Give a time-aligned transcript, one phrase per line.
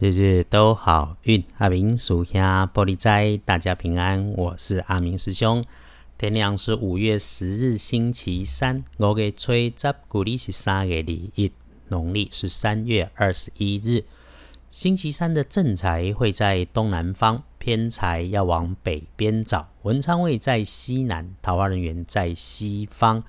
[0.00, 4.30] 日日都好运，阿明属下玻璃斋，大家平安。
[4.30, 5.64] 我是阿明师兄。
[6.16, 8.84] 天亮是五月十日，星期三。
[8.98, 9.72] 五月初十，
[10.06, 11.50] 古历是三月二一，
[11.88, 14.04] 农历是三月二十一日。
[14.70, 19.68] 星期三的正财会在东南方，偏财要往北边找。
[19.82, 23.24] 文昌位在西南，桃花人员在西方。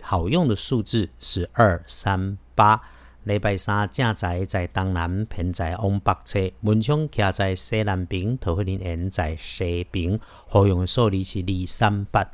[0.00, 2.80] 好用的数字是二三八。
[3.24, 10.18] 礼拜三正在在东南，偏在往北侧，门窗徛在西南边，桃花林缘在西边。
[10.48, 12.28] 好用的数字是二三八。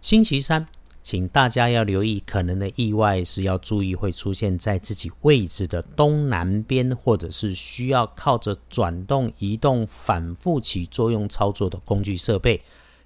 [0.00, 0.66] 星期三，
[1.02, 12.62] 请大家要留意可能的意外，是要注意会出现在自己位置的东南边，或者是需要靠着转动、移动、反复起作用操作的工具设备。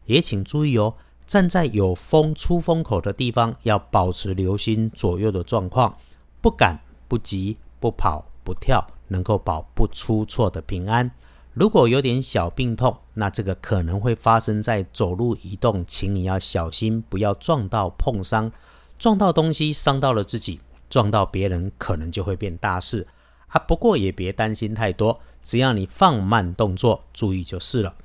[0.07, 0.95] 也请注意哦，
[1.27, 5.97] 站在有风出风口的地方，要保持留心左右的状况，
[6.41, 6.79] 不敢。
[7.11, 11.11] 不急不跑不跳，能够保不出错的平安。
[11.53, 18.53] 如果有点小病痛，那这个可能会发生在走路移动，请你要小心，不要撞到碰伤，
[18.97, 23.09] 撞到东西伤到了自己，撞到别人可能就会变大事
[23.49, 23.59] 啊。
[23.59, 27.97] 不过也别担心太多，只要你放慢动作，注意就是了。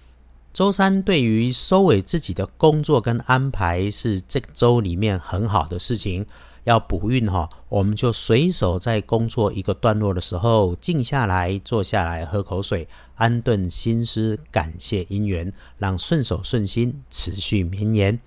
[0.52, 6.26] 周三对于收尾自己的工作跟安排，是这周里面很好的事情。
[6.66, 18.20] 要补运哈，我们就随手在工作一个段落的时候，静下来，坐下来，喝口水，安顿心思，感谢姻缘，让顺手顺心持续绵延。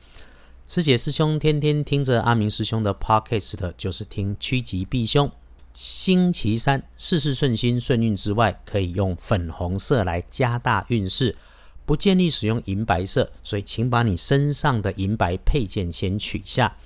[0.69, 5.31] 师姐师兄天天听着阿明师兄的 podcast，就是听趋吉避凶。
[5.73, 11.37] 星期三事事顺心顺运之外，可以用粉红色来加大运势，
[11.85, 16.77] 不建议使用银白色，所以请把你身上的银白配件先取下。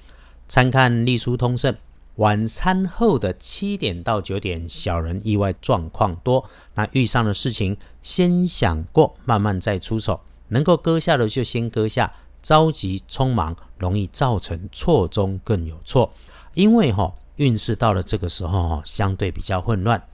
[0.52, 1.72] 参看《隶书通胜》，
[2.16, 6.46] 晚餐后的七点到九点，小人意外状况多。
[6.74, 10.20] 那遇上的事情，先想过，慢慢再出手。
[10.48, 16.12] 能够割下的就先割下，着急匆忙，容易造成错中更有错。
[16.52, 20.06] 因为哈，运势到了这个时候哈，相对比较混乱。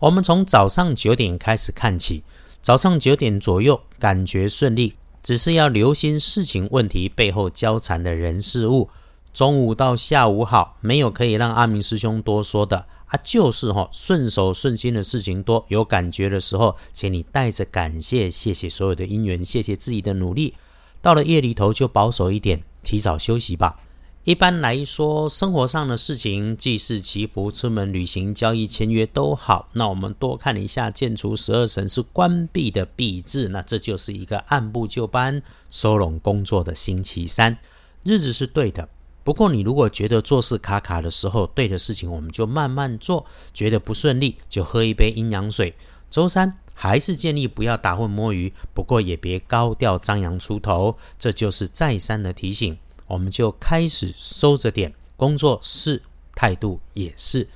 [0.00, 2.24] 我们从早上九点开始看起，
[2.60, 8.90] 早上九点左右感觉顺利，只是要留心事情问题背后交缠的人事物。
[9.34, 20.54] 中午到下午好，没有可以让阿明师兄多说的啊，就是哈顺手顺心的事情多，有感觉的时候，请你带着感谢，谢谢所有的因缘，谢谢自己的努力。
[21.02, 23.80] 到了夜里头就保守一点，提早休息吧。
[24.22, 29.68] 一般来说，生活上的事情，祭祀祈福、出门旅行、交易签约都好。
[29.72, 37.58] 那我们多看一下，建除十二神是关闭的闭字，那这就是一个按部就班收拢工作的星期三，
[38.04, 38.88] 日子是对的。
[39.24, 43.24] 不过，你如果觉得做事卡卡的时候，对的事情我们就慢慢做；
[43.54, 45.74] 觉得不顺利，就喝一杯阴阳水。
[46.10, 52.78] 周三还是建议不要打混摸鱼，不过也别高调张扬出头，这就是再三的提醒。
[53.06, 56.02] 我们就开始收着点，工作是，
[56.34, 57.48] 态度也是。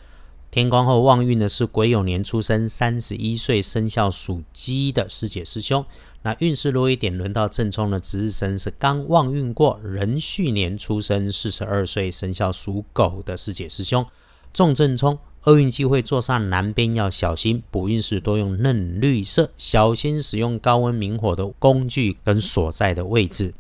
[0.51, 5.85] 天光后旺运的是癸酉年出生，三十一岁生肖属鸡的师姐师兄。
[6.23, 14.05] 那运势弱一点，轮到正冲的值日生是刚旺运过，壬戌年出生，四十二岁生肖属狗的师姐师兄。
[14.55, 23.53] 重正冲，厄运机会坐上南边要小心，补运时多用嫩绿色，小心使用高温明火的工具跟所在的位置。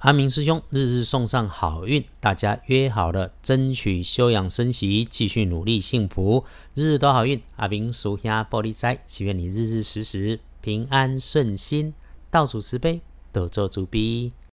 [0.00, 7.40] 阿明师兄日日送上好运，大家约好了，争取休养生息，继续努力幸福，日日都好运。
[7.56, 10.38] 阿明属下玻璃斋，祈愿你日日时时。
[10.60, 11.94] 平安顺心，
[12.30, 13.00] 道主慈悲，
[13.32, 14.32] 得做主逼。